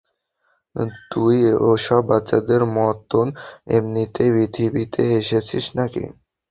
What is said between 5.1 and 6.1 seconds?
এসেছিস নাকি।